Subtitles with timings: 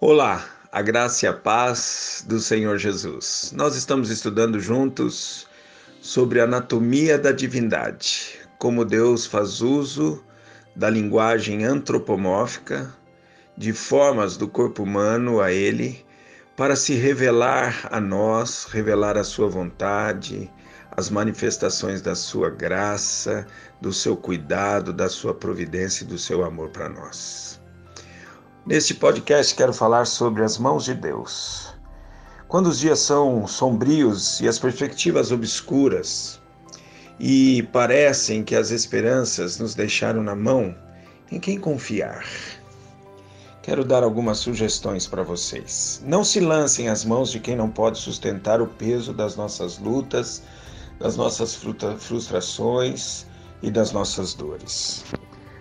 [0.00, 3.54] Olá, a graça e a paz do Senhor Jesus.
[3.56, 5.46] Nós estamos estudando juntos
[6.00, 10.22] sobre a anatomia da divindade, como Deus faz uso
[10.74, 12.92] da linguagem antropomórfica,
[13.56, 16.04] de formas do corpo humano a Ele,
[16.56, 20.50] para se revelar a nós, revelar a Sua vontade,
[20.90, 23.46] as manifestações da Sua graça,
[23.80, 27.63] do seu cuidado, da Sua providência e do seu amor para nós.
[28.66, 31.74] Neste podcast quero falar sobre as mãos de Deus.
[32.48, 36.40] Quando os dias são sombrios e as perspectivas obscuras
[37.20, 40.74] e parecem que as esperanças nos deixaram na mão,
[41.30, 42.24] em quem confiar?
[43.62, 46.02] Quero dar algumas sugestões para vocês.
[46.02, 50.42] Não se lancem às mãos de quem não pode sustentar o peso das nossas lutas,
[50.98, 53.26] das nossas frustrações
[53.62, 55.04] e das nossas dores.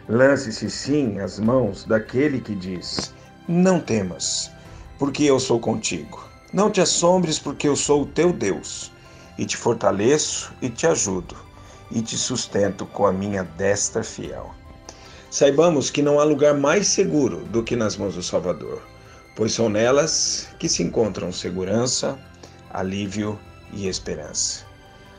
[0.09, 3.13] Lance-se sim às mãos daquele que diz:
[3.48, 4.52] Não temas,
[4.99, 6.27] porque eu sou contigo.
[6.52, 8.91] Não te assombres, porque eu sou o teu Deus,
[9.38, 11.38] e te fortaleço e te ajudo,
[11.89, 14.53] e te sustento com a minha destra fiel.
[15.31, 18.81] Saibamos que não há lugar mais seguro do que nas mãos do Salvador,
[19.38, 22.19] pois são nelas que se encontram segurança,
[22.69, 23.39] alívio
[23.72, 24.72] e esperança.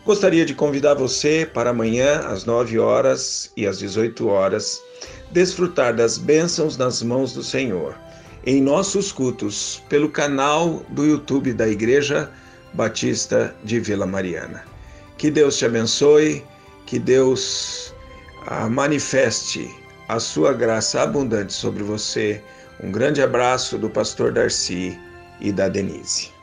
[0.05, 4.83] Gostaria de convidar você para amanhã, às 9 horas e às 18 horas,
[5.31, 7.97] desfrutar das bênçãos nas mãos do Senhor
[8.47, 12.31] em nossos cultos pelo canal do YouTube da Igreja
[12.75, 14.65] Batista de Vila Mariana.
[15.17, 16.45] Que Deus te abençoe,
[16.85, 17.95] que Deus
[18.47, 19.71] ah, manifeste
[20.09, 22.43] a sua graça abundante sobre você.
[22.83, 24.99] Um grande abraço do pastor Darcy
[25.41, 26.34] e da Denise.